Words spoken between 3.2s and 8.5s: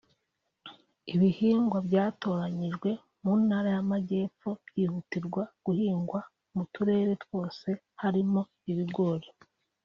mu Ntara y’Amajyepfo byihutirwa guhingwa mu Turere twose harimo